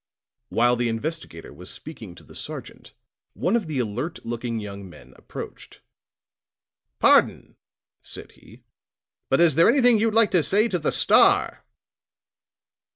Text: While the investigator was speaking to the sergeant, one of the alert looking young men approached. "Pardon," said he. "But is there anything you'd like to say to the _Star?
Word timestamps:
While 0.49 0.77
the 0.77 0.89
investigator 0.89 1.53
was 1.53 1.69
speaking 1.69 2.15
to 2.15 2.23
the 2.23 2.33
sergeant, 2.33 2.95
one 3.33 3.55
of 3.55 3.67
the 3.67 3.77
alert 3.77 4.17
looking 4.25 4.59
young 4.59 4.89
men 4.89 5.13
approached. 5.15 5.79
"Pardon," 6.97 7.55
said 8.01 8.31
he. 8.31 8.63
"But 9.29 9.39
is 9.39 9.53
there 9.53 9.69
anything 9.69 9.99
you'd 9.99 10.15
like 10.15 10.31
to 10.31 10.41
say 10.41 10.67
to 10.69 10.79
the 10.79 10.89
_Star? 10.89 11.59